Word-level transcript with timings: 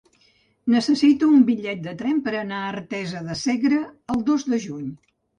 Necessito 0.75 1.27
un 1.33 1.43
bitllet 1.49 1.83
de 1.87 1.91
tren 1.99 2.21
per 2.27 2.33
anar 2.39 2.61
a 2.61 2.69
Artesa 2.77 3.21
de 3.27 3.35
Segre 3.41 3.83
el 4.15 4.23
dos 4.31 4.47
de 4.55 4.61
juny. 4.65 4.89